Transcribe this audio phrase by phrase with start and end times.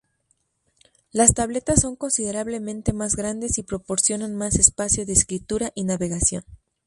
[1.11, 6.43] Las tabletas son considerablemente más grandes y proporcionan más espacio de escritura y navegación.